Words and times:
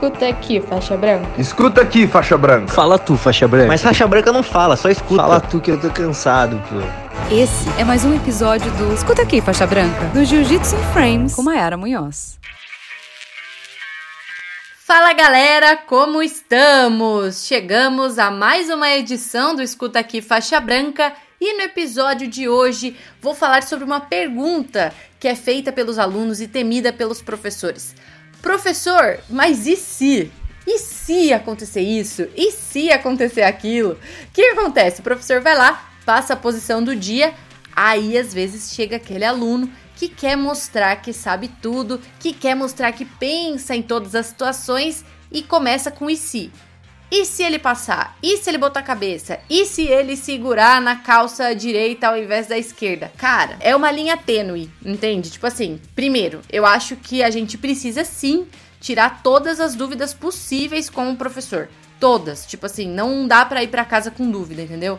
Escuta 0.00 0.28
aqui, 0.28 0.62
faixa 0.62 0.96
branca. 0.96 1.28
Escuta 1.36 1.82
aqui, 1.82 2.06
faixa 2.06 2.38
branca. 2.38 2.72
Fala 2.72 2.98
tu, 2.98 3.18
faixa 3.18 3.46
branca. 3.46 3.66
Mas 3.66 3.82
faixa 3.82 4.08
branca 4.08 4.32
não 4.32 4.42
fala, 4.42 4.74
só 4.74 4.88
escuta. 4.88 5.20
Fala 5.20 5.38
tu 5.40 5.60
que 5.60 5.70
eu 5.70 5.78
tô 5.78 5.90
cansado, 5.90 6.58
pô. 6.70 6.76
Esse 7.30 7.68
é 7.78 7.84
mais 7.84 8.02
um 8.02 8.16
episódio 8.16 8.72
do 8.78 8.94
Escuta 8.94 9.20
aqui, 9.20 9.42
faixa 9.42 9.66
branca, 9.66 10.06
do 10.14 10.24
Jiu-Jitsu 10.24 10.74
in 10.74 10.92
Frames 10.94 11.34
com 11.34 11.42
Mayara 11.42 11.76
Munhoz. 11.76 12.38
Fala 14.86 15.12
galera, 15.12 15.76
como 15.76 16.22
estamos? 16.22 17.44
Chegamos 17.44 18.18
a 18.18 18.30
mais 18.30 18.70
uma 18.70 18.88
edição 18.88 19.54
do 19.54 19.60
Escuta 19.62 19.98
Aqui 19.98 20.22
Faixa 20.22 20.58
Branca 20.60 21.12
e 21.38 21.58
no 21.58 21.62
episódio 21.62 22.26
de 22.26 22.48
hoje 22.48 22.96
vou 23.20 23.34
falar 23.34 23.62
sobre 23.62 23.84
uma 23.84 24.00
pergunta 24.00 24.94
que 25.18 25.28
é 25.28 25.34
feita 25.34 25.70
pelos 25.70 25.98
alunos 25.98 26.40
e 26.40 26.48
temida 26.48 26.90
pelos 26.90 27.20
professores. 27.20 27.94
Professor, 28.42 29.20
mas 29.28 29.66
e 29.66 29.76
se? 29.76 30.30
E 30.66 30.78
se 30.78 31.32
acontecer 31.32 31.80
isso? 31.80 32.28
E 32.36 32.52
se 32.52 32.90
acontecer 32.90 33.42
aquilo? 33.42 33.92
O 33.92 34.32
que 34.32 34.42
acontece? 34.42 35.00
O 35.00 35.04
professor 35.04 35.40
vai 35.40 35.56
lá, 35.56 35.90
passa 36.04 36.34
a 36.34 36.36
posição 36.36 36.82
do 36.82 36.94
dia, 36.94 37.34
aí 37.74 38.16
às 38.16 38.32
vezes 38.32 38.72
chega 38.72 38.96
aquele 38.96 39.24
aluno 39.24 39.70
que 39.96 40.08
quer 40.08 40.36
mostrar 40.36 40.96
que 40.96 41.12
sabe 41.12 41.48
tudo, 41.60 42.00
que 42.18 42.32
quer 42.32 42.54
mostrar 42.54 42.92
que 42.92 43.04
pensa 43.04 43.74
em 43.74 43.82
todas 43.82 44.14
as 44.14 44.26
situações 44.26 45.04
e 45.30 45.42
começa 45.42 45.90
com 45.90 46.08
e 46.08 46.16
se. 46.16 46.50
E 47.10 47.24
se 47.24 47.42
ele 47.42 47.58
passar? 47.58 48.16
E 48.22 48.36
se 48.36 48.48
ele 48.48 48.58
botar 48.58 48.80
a 48.80 48.84
cabeça? 48.84 49.40
E 49.50 49.64
se 49.64 49.82
ele 49.82 50.16
segurar 50.16 50.80
na 50.80 50.94
calça 50.94 51.52
direita 51.54 52.06
ao 52.06 52.16
invés 52.16 52.46
da 52.46 52.56
esquerda? 52.56 53.10
Cara, 53.16 53.56
é 53.58 53.74
uma 53.74 53.90
linha 53.90 54.16
tênue, 54.16 54.70
entende? 54.84 55.30
Tipo 55.30 55.46
assim, 55.46 55.80
primeiro, 55.94 56.40
eu 56.52 56.64
acho 56.64 56.94
que 56.94 57.20
a 57.22 57.28
gente 57.28 57.58
precisa 57.58 58.04
sim 58.04 58.46
tirar 58.80 59.22
todas 59.24 59.58
as 59.58 59.74
dúvidas 59.74 60.14
possíveis 60.14 60.88
com 60.88 61.10
o 61.10 61.16
professor. 61.16 61.68
Todas. 61.98 62.46
Tipo 62.46 62.66
assim, 62.66 62.86
não 62.86 63.26
dá 63.26 63.44
para 63.44 63.62
ir 63.62 63.68
para 63.68 63.84
casa 63.84 64.10
com 64.12 64.30
dúvida, 64.30 64.62
entendeu? 64.62 64.98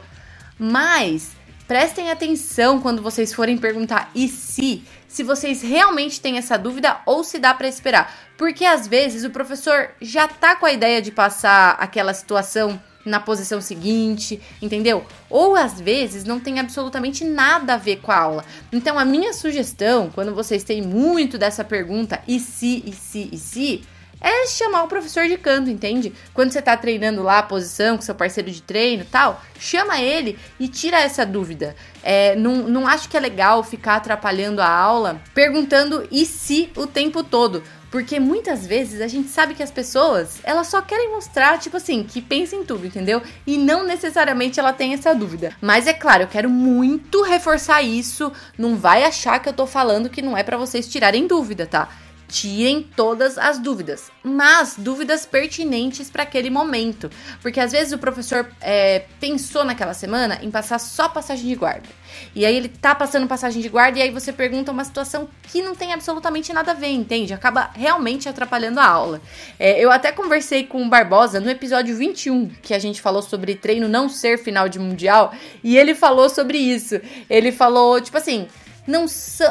Mas 0.59 1.31
prestem 1.71 2.11
atenção 2.11 2.81
quando 2.81 3.01
vocês 3.01 3.33
forem 3.33 3.57
perguntar 3.57 4.11
e 4.13 4.27
se, 4.27 4.83
se 5.07 5.23
vocês 5.23 5.61
realmente 5.61 6.19
têm 6.19 6.37
essa 6.37 6.57
dúvida 6.57 6.99
ou 7.05 7.23
se 7.23 7.39
dá 7.39 7.53
para 7.53 7.65
esperar. 7.65 8.13
Porque 8.37 8.65
às 8.65 8.89
vezes 8.89 9.23
o 9.23 9.29
professor 9.29 9.89
já 10.01 10.27
tá 10.27 10.53
com 10.53 10.65
a 10.65 10.73
ideia 10.73 11.01
de 11.01 11.13
passar 11.13 11.77
aquela 11.79 12.13
situação 12.13 12.77
na 13.05 13.21
posição 13.21 13.61
seguinte, 13.61 14.41
entendeu? 14.61 15.05
Ou 15.29 15.55
às 15.55 15.79
vezes 15.79 16.25
não 16.25 16.41
tem 16.41 16.59
absolutamente 16.59 17.23
nada 17.23 17.75
a 17.75 17.77
ver 17.77 18.01
com 18.01 18.11
a 18.11 18.17
aula. 18.17 18.45
Então 18.69 18.99
a 18.99 19.05
minha 19.05 19.31
sugestão, 19.31 20.11
quando 20.13 20.35
vocês 20.35 20.65
têm 20.65 20.81
muito 20.81 21.37
dessa 21.37 21.63
pergunta 21.63 22.21
e 22.27 22.37
se, 22.37 22.83
e 22.85 22.91
se, 22.91 23.29
e 23.31 23.37
se, 23.37 23.83
é 24.21 24.45
chamar 24.45 24.83
o 24.83 24.87
professor 24.87 25.27
de 25.27 25.37
canto, 25.37 25.69
entende? 25.69 26.13
Quando 26.33 26.51
você 26.51 26.61
tá 26.61 26.77
treinando 26.77 27.23
lá 27.23 27.39
a 27.39 27.43
posição 27.43 27.97
com 27.97 28.03
seu 28.03 28.13
parceiro 28.13 28.51
de 28.51 28.61
treino 28.61 29.03
tal, 29.03 29.41
chama 29.59 29.99
ele 29.99 30.37
e 30.59 30.67
tira 30.67 30.99
essa 30.99 31.25
dúvida. 31.25 31.75
É, 32.03 32.35
não, 32.35 32.57
não 32.67 32.87
acho 32.87 33.09
que 33.09 33.17
é 33.17 33.19
legal 33.19 33.63
ficar 33.63 33.95
atrapalhando 33.95 34.61
a 34.61 34.69
aula 34.69 35.21
perguntando 35.33 36.07
e 36.11 36.25
se 36.25 36.69
o 36.75 36.85
tempo 36.85 37.23
todo. 37.23 37.63
Porque 37.91 38.21
muitas 38.21 38.65
vezes 38.65 39.01
a 39.01 39.07
gente 39.07 39.27
sabe 39.27 39.53
que 39.53 39.61
as 39.61 39.69
pessoas, 39.69 40.39
elas 40.43 40.67
só 40.67 40.81
querem 40.81 41.11
mostrar, 41.11 41.59
tipo 41.59 41.75
assim, 41.75 42.03
que 42.03 42.21
pensa 42.21 42.55
em 42.55 42.63
tudo, 42.63 42.87
entendeu? 42.87 43.21
E 43.45 43.57
não 43.57 43.83
necessariamente 43.85 44.61
ela 44.61 44.71
tem 44.71 44.93
essa 44.93 45.13
dúvida. 45.13 45.53
Mas 45.59 45.87
é 45.87 45.93
claro, 45.93 46.23
eu 46.23 46.27
quero 46.27 46.49
muito 46.49 47.21
reforçar 47.21 47.81
isso. 47.81 48.31
Não 48.57 48.77
vai 48.77 49.03
achar 49.03 49.39
que 49.39 49.49
eu 49.49 49.53
tô 49.53 49.67
falando 49.67 50.09
que 50.09 50.21
não 50.21 50.37
é 50.37 50.41
para 50.41 50.55
vocês 50.55 50.87
tirarem 50.87 51.27
dúvida, 51.27 51.65
tá? 51.65 51.89
Tirem 52.31 52.81
todas 52.81 53.37
as 53.37 53.59
dúvidas, 53.59 54.09
mas 54.23 54.75
dúvidas 54.77 55.25
pertinentes 55.25 56.09
para 56.09 56.23
aquele 56.23 56.49
momento, 56.49 57.11
porque 57.41 57.59
às 57.59 57.73
vezes 57.73 57.91
o 57.91 57.97
professor 57.97 58.49
é, 58.61 59.03
pensou 59.19 59.65
naquela 59.65 59.93
semana 59.93 60.39
em 60.41 60.49
passar 60.49 60.79
só 60.79 61.09
passagem 61.09 61.47
de 61.47 61.55
guarda, 61.55 61.89
e 62.33 62.45
aí 62.45 62.55
ele 62.55 62.69
tá 62.69 62.95
passando 62.95 63.27
passagem 63.27 63.61
de 63.61 63.67
guarda 63.67 63.99
e 63.99 64.01
aí 64.01 64.11
você 64.11 64.31
pergunta 64.31 64.71
uma 64.71 64.85
situação 64.85 65.27
que 65.43 65.61
não 65.61 65.75
tem 65.75 65.91
absolutamente 65.91 66.53
nada 66.53 66.71
a 66.71 66.73
ver, 66.73 66.91
entende? 66.91 67.33
Acaba 67.33 67.69
realmente 67.73 68.29
atrapalhando 68.29 68.79
a 68.79 68.85
aula. 68.85 69.21
É, 69.59 69.79
eu 69.83 69.91
até 69.91 70.11
conversei 70.11 70.65
com 70.65 70.81
o 70.81 70.89
Barbosa 70.89 71.39
no 71.39 71.49
episódio 71.49 71.95
21, 71.95 72.47
que 72.61 72.73
a 72.73 72.79
gente 72.79 73.01
falou 73.01 73.21
sobre 73.21 73.55
treino 73.55 73.87
não 73.87 74.07
ser 74.07 74.37
final 74.37 74.69
de 74.69 74.79
mundial, 74.79 75.33
e 75.63 75.77
ele 75.77 75.93
falou 75.93 76.29
sobre 76.29 76.57
isso. 76.57 76.99
Ele 77.29 77.51
falou, 77.51 77.99
tipo 77.99 78.17
assim, 78.17 78.47
não, 78.87 79.05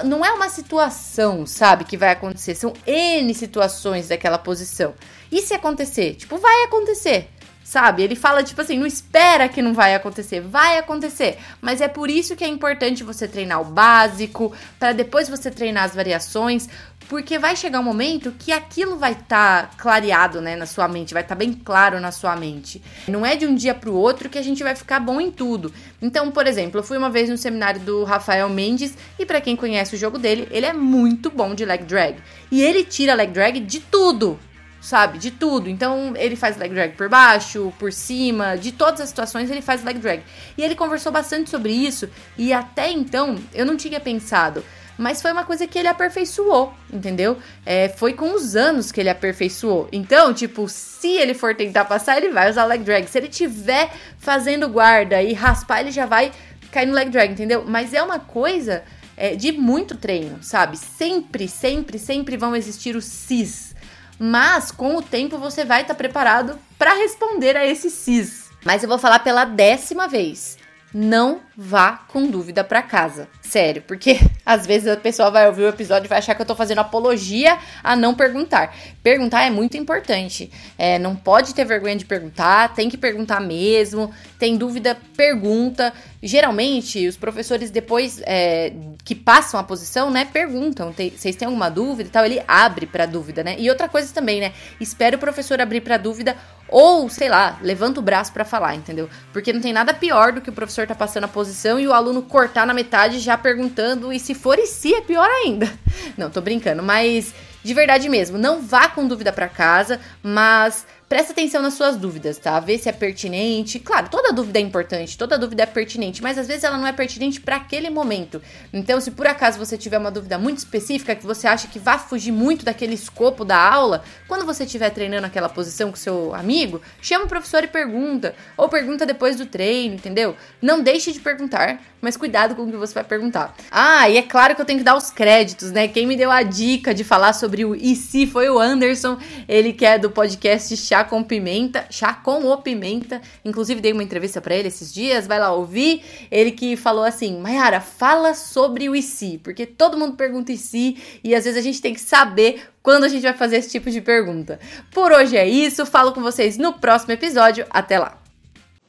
não 0.05 0.25
é 0.25 0.33
uma 0.33 0.49
situação, 0.49 1.47
sabe, 1.47 1.85
que 1.85 1.97
vai 1.97 2.11
acontecer. 2.11 2.55
São 2.55 2.73
N 2.87 3.33
situações 3.35 4.09
daquela 4.09 4.39
posição. 4.39 4.95
E 5.31 5.41
se 5.43 5.55
acontecer? 5.55 6.15
Tipo, 6.15 6.39
vai 6.39 6.65
acontecer. 6.65 7.29
Sabe? 7.71 8.03
Ele 8.03 8.17
fala, 8.17 8.43
tipo 8.43 8.61
assim, 8.61 8.77
não 8.77 8.85
espera 8.85 9.49
que 9.49 9.63
não 9.63 9.73
vai 9.73 9.95
acontecer. 9.95 10.41
Vai 10.41 10.77
acontecer. 10.77 11.39
Mas 11.61 11.81
é 11.81 11.87
por 11.87 12.11
isso 12.11 12.35
que 12.35 12.43
é 12.43 12.49
importante 12.49 13.05
você 13.05 13.29
treinar 13.29 13.61
o 13.61 13.65
básico, 13.65 14.53
para 14.77 14.93
depois 14.93 15.29
você 15.29 15.53
treinar 15.53 15.85
as 15.85 15.95
variações, 15.95 16.69
porque 17.09 17.39
vai 17.39 17.55
chegar 17.55 17.79
um 17.79 17.85
momento 17.85 18.35
que 18.37 18.51
aquilo 18.51 18.97
vai 18.97 19.13
estar 19.13 19.69
tá 19.69 19.77
clareado, 19.77 20.41
né, 20.41 20.57
na 20.57 20.67
sua 20.67 20.89
mente, 20.89 21.15
vai 21.15 21.23
estar 21.23 21.37
tá 21.37 21.39
bem 21.39 21.53
claro 21.53 22.01
na 22.01 22.11
sua 22.11 22.35
mente. 22.35 22.83
Não 23.07 23.25
é 23.25 23.37
de 23.37 23.47
um 23.47 23.55
dia 23.55 23.73
para 23.73 23.89
o 23.89 23.95
outro 23.95 24.29
que 24.29 24.39
a 24.39 24.43
gente 24.43 24.65
vai 24.65 24.75
ficar 24.75 24.99
bom 24.99 25.21
em 25.21 25.31
tudo. 25.31 25.73
Então, 26.03 26.33
por 26.33 26.49
exemplo, 26.49 26.81
eu 26.81 26.83
fui 26.83 26.99
uma 26.99 27.09
vez 27.09 27.29
no 27.29 27.39
seminário 27.39 27.81
do 27.83 28.03
Rafael 28.03 28.49
Mendes 28.49 28.99
e 29.17 29.25
para 29.25 29.41
quem 29.41 29.55
conhece 29.55 29.95
o 29.95 29.99
jogo 29.99 30.19
dele, 30.19 30.49
ele 30.51 30.67
é 30.67 30.73
muito 30.73 31.31
bom 31.31 31.55
de 31.55 31.65
leg 31.65 31.85
drag. 31.85 32.17
E 32.51 32.61
ele 32.61 32.83
tira 32.83 33.15
leg 33.15 33.31
drag 33.31 33.61
de 33.61 33.79
tudo, 33.79 34.41
sabe? 34.81 35.19
De 35.19 35.31
tudo. 35.31 35.69
Então, 35.69 36.15
ele 36.17 36.37
faz 36.37 36.57
leg 36.57 36.73
drag 36.73 36.97
por 36.97 37.09
baixo, 37.09 37.73
por 37.79 37.93
cima, 37.93 38.57
de 38.57 38.73
todas 38.73 39.01
as 39.01 39.09
situações 39.09 39.51
ele 39.51 39.63
faz 39.63 39.85
leg 39.85 39.99
drag. 39.99 40.23
E 40.57 40.63
ele 40.63 40.75
conversou 40.75 41.13
bastante 41.13 41.51
sobre 41.51 41.73
isso 41.73 42.09
e 42.37 42.53
até 42.53 42.91
então 42.91 43.37
eu 43.53 43.67
não 43.67 43.77
tinha 43.77 44.01
pensado 44.01 44.65
mas 45.01 45.23
foi 45.23 45.33
uma 45.33 45.45
coisa 45.45 45.67
que 45.67 45.79
ele 45.79 45.89
aperfeiçoou, 45.89 46.75
entendeu? 46.93 47.39
É, 47.65 47.89
foi 47.89 48.13
com 48.13 48.35
os 48.35 48.55
anos 48.55 48.93
que 48.93 49.01
ele 49.01 49.09
aperfeiçoou. 49.09 49.89
Então, 49.91 50.35
tipo, 50.35 50.69
se 50.69 51.09
ele 51.09 51.33
for 51.33 51.55
tentar 51.55 51.87
passar, 51.87 52.19
ele 52.19 52.29
vai 52.29 52.51
usar 52.51 52.67
leg 52.67 52.85
drag. 52.85 53.09
Se 53.09 53.17
ele 53.17 53.29
tiver 53.29 53.91
fazendo 54.19 54.69
guarda 54.69 55.23
e 55.23 55.33
raspar, 55.33 55.81
ele 55.81 55.91
já 55.91 56.05
vai 56.05 56.31
cair 56.71 56.85
no 56.85 56.93
leg 56.93 57.09
drag, 57.09 57.33
entendeu? 57.33 57.65
Mas 57.67 57.95
é 57.95 58.03
uma 58.03 58.19
coisa 58.19 58.85
é, 59.17 59.35
de 59.35 59.53
muito 59.53 59.97
treino, 59.97 60.43
sabe? 60.43 60.77
Sempre, 60.77 61.49
sempre, 61.49 61.99
sempre 61.99 62.37
vão 62.37 62.55
existir 62.55 62.95
os 62.95 63.07
cis. 63.07 63.75
Mas 64.23 64.71
com 64.71 64.97
o 64.97 65.03
tempo 65.03 65.39
você 65.39 65.65
vai 65.65 65.81
estar 65.81 65.95
tá 65.95 65.99
preparado 65.99 66.59
para 66.79 66.93
responder 66.93 67.57
a 67.57 67.67
esses 67.67 67.95
cis. 67.95 68.51
Mas 68.63 68.83
eu 68.83 68.89
vou 68.89 68.99
falar 68.99 69.21
pela 69.21 69.47
décima 69.47 70.07
vez 70.07 70.60
não 70.93 71.41
vá 71.57 72.05
com 72.09 72.27
dúvida 72.27 72.65
para 72.65 72.83
casa. 72.83 73.29
Sério, 73.43 73.83
porque 73.87 74.19
às 74.45 74.67
vezes 74.67 74.89
a 74.89 74.97
pessoa 74.97 75.31
vai 75.31 75.47
ouvir 75.47 75.63
o 75.63 75.69
episódio 75.69 76.07
e 76.07 76.09
vai 76.09 76.19
achar 76.19 76.35
que 76.35 76.43
eu 76.43 76.47
tô 76.47 76.55
fazendo 76.55 76.79
apologia 76.79 77.59
a 77.83 77.95
não 77.95 78.15
perguntar. 78.15 78.75
Perguntar 79.03 79.45
é 79.45 79.51
muito 79.51 79.77
importante. 79.77 80.51
É, 80.79 80.99
não 80.99 81.15
pode 81.15 81.55
ter 81.55 81.65
vergonha 81.65 81.97
de 81.97 82.05
perguntar, 82.05 82.75
tem 82.75 82.89
que 82.89 82.97
perguntar 82.97 83.41
mesmo. 83.41 84.11
Tem 84.39 84.57
dúvida, 84.57 84.97
pergunta. 85.17 85.93
Geralmente, 86.23 87.07
os 87.07 87.17
professores, 87.17 87.71
depois 87.71 88.21
é, 88.27 88.73
que 89.05 89.15
passam 89.15 89.59
a 89.59 89.63
posição, 89.63 90.11
né, 90.11 90.25
perguntam: 90.25 90.93
vocês 90.93 91.37
têm 91.37 91.47
alguma 91.47 91.71
dúvida 91.71 92.09
e 92.09 92.13
tal? 92.13 92.25
Ele 92.25 92.43
abre 92.47 92.87
pra 92.87 93.07
dúvida, 93.07 93.43
né? 93.43 93.57
E 93.59 93.71
outra 93.71 93.89
coisa 93.89 94.13
também, 94.13 94.41
né? 94.41 94.53
Espera 94.81 95.17
o 95.17 95.19
professor 95.19 95.61
abrir 95.61 95.81
pra 95.81 95.97
dúvida 95.97 96.37
ou, 96.71 97.09
sei 97.09 97.29
lá, 97.29 97.59
levanta 97.61 98.01
o 98.01 98.03
braço 98.03 98.33
para 98.33 98.45
falar, 98.45 98.75
entendeu? 98.75 99.09
Porque 99.33 99.53
não 99.53 99.61
tem 99.61 99.73
nada 99.73 99.93
pior 99.93 100.33
do 100.33 100.41
que 100.41 100.51
o 100.51 100.53
professor 100.53 100.87
tá 100.87 100.95
passando 100.95 101.25
a 101.25 101.29
posição 101.29 101.79
e 101.79 101.87
o 101.87 101.93
aluno 101.93 102.23
cortar 102.23 102.67
na 102.67 102.75
metade 102.75 103.19
já 103.19 103.37
perguntando, 103.37 104.13
e 104.13 104.19
se 104.19 104.35
for 104.35 104.59
e 104.59 104.67
se 104.67 104.95
é 104.95 105.01
pior 105.01 105.29
ainda. 105.29 105.71
Não, 106.17 106.31
tô 106.31 106.41
brincando, 106.41 106.83
mas 106.83 107.35
de 107.63 107.75
verdade 107.75 108.09
mesmo, 108.09 108.39
não 108.39 108.63
vá 108.63 108.89
com 108.89 109.07
dúvida 109.07 109.33
para 109.33 109.47
casa, 109.47 110.01
mas 110.23 110.87
Presta 111.11 111.33
atenção 111.33 111.61
nas 111.61 111.75
suas 111.75 111.97
dúvidas, 111.97 112.39
tá? 112.39 112.61
Vê 112.61 112.79
se 112.79 112.89
é 112.89 112.93
pertinente. 112.93 113.81
Claro, 113.81 114.09
toda 114.09 114.33
dúvida 114.33 114.61
é 114.61 114.63
importante, 114.63 115.19
toda 115.19 115.37
dúvida 115.37 115.65
é 115.65 115.67
pertinente, 115.67 116.23
mas 116.23 116.39
às 116.39 116.47
vezes 116.47 116.63
ela 116.63 116.79
não 116.79 116.87
é 116.87 116.93
pertinente 116.93 117.41
para 117.41 117.57
aquele 117.57 117.91
momento. 117.91 118.41
Então, 118.73 119.01
se 119.01 119.11
por 119.11 119.27
acaso 119.27 119.59
você 119.59 119.77
tiver 119.77 119.99
uma 119.99 120.13
dúvida 120.13 120.39
muito 120.39 120.59
específica 120.59 121.17
que 121.17 121.27
você 121.27 121.49
acha 121.49 121.67
que 121.67 121.81
vai 121.81 121.99
fugir 121.99 122.31
muito 122.31 122.65
daquele 122.65 122.95
escopo 122.95 123.45
da 123.45 123.59
aula, 123.59 124.05
quando 124.29 124.47
você 124.47 124.63
estiver 124.63 124.89
treinando 124.91 125.27
aquela 125.27 125.49
posição 125.49 125.91
com 125.91 125.97
seu 125.97 126.33
amigo, 126.33 126.81
chama 127.03 127.25
o 127.25 127.29
professor 127.29 127.65
e 127.65 127.67
pergunta, 127.67 128.33
ou 128.57 128.69
pergunta 128.69 129.05
depois 129.05 129.35
do 129.35 129.47
treino, 129.47 129.97
entendeu? 129.97 130.37
Não 130.63 130.81
deixe 130.81 131.11
de 131.11 131.19
perguntar, 131.19 131.81
mas 132.01 132.17
cuidado 132.17 132.55
com 132.55 132.63
o 132.63 132.71
que 132.71 132.77
você 132.77 132.95
vai 132.95 133.03
perguntar. 133.03 133.57
Ah, 133.69 134.09
e 134.09 134.17
é 134.17 134.23
claro 134.23 134.55
que 134.55 134.61
eu 134.61 134.65
tenho 134.65 134.79
que 134.79 134.85
dar 134.85 134.95
os 134.95 135.11
créditos, 135.11 135.73
né? 135.73 135.89
Quem 135.89 136.07
me 136.07 136.17
deu 136.17 136.31
a 136.31 136.45
dica 136.45 136.95
de 136.95 137.03
falar 137.03 137.33
sobre 137.33 137.65
o 137.65 137.75
e 137.75 137.97
se 137.97 138.29
foi 138.29 138.49
o 138.49 138.61
Anderson, 138.61 139.19
ele 139.49 139.73
que 139.73 139.85
é 139.85 139.99
do 139.99 140.09
podcast 140.09 140.77
Chá 140.77 141.00
Com 141.05 141.23
Pimenta, 141.23 141.87
Chá 141.91 142.15
com 142.15 142.45
o 142.45 142.57
Pimenta. 142.59 143.21
Inclusive 143.45 143.81
dei 143.81 143.93
uma 143.93 144.03
entrevista 144.03 144.41
para 144.41 144.55
ele 144.55 144.69
esses 144.69 144.93
dias, 144.93 145.27
vai 145.27 145.39
lá 145.39 145.53
ouvir. 145.53 146.03
Ele 146.31 146.51
que 146.53 146.77
falou 146.77 147.05
assim: 147.05 147.39
"Mayara, 147.39 147.81
fala 147.81 148.35
sobre 148.35 148.89
o 148.89 148.97
IC, 148.97 149.39
porque 149.43 149.67
todo 149.67 149.99
mundo 149.99 150.17
pergunta 150.17 150.53
IC 150.53 150.97
e 151.25 151.35
às 151.35 151.45
vezes 151.45 151.59
a 151.59 151.63
gente 151.63 151.81
tem 151.81 151.95
que 151.95 152.01
saber 152.01 152.63
quando 152.83 153.05
a 153.05 153.09
gente 153.09 153.23
vai 153.23 153.35
fazer 153.35 153.57
esse 153.57 153.71
tipo 153.71 153.91
de 153.91 154.01
pergunta. 154.01 154.59
Por 154.91 155.13
hoje 155.13 155.37
é 155.37 155.49
isso, 155.49 155.87
falo 155.87 156.13
com 156.13 156.21
vocês 156.21 156.57
no 156.57 156.75
próximo 156.75 157.13
episódio. 157.13 157.67
Até 157.71 157.99
lá. 157.99 158.20